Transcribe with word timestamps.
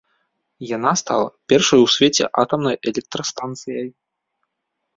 Яна 0.77 0.93
стала 1.01 1.27
першай 1.53 1.79
у 1.85 1.85
свеце 1.97 2.25
атамнай 2.45 2.75
электрастанцыяй. 2.93 3.87